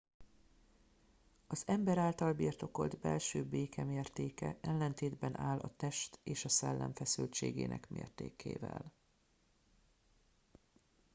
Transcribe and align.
az 1.47 1.63
ember 1.67 1.97
által 1.97 2.33
birtokolt 2.33 2.99
belső 2.99 3.43
béke 3.45 3.83
mértéke 3.83 4.57
ellentétben 4.61 5.39
áll 5.39 5.59
a 5.59 5.73
test 5.77 6.19
és 6.23 6.45
a 6.45 6.49
szellem 6.49 6.93
feszültségének 6.93 7.89
mértékével 7.89 8.93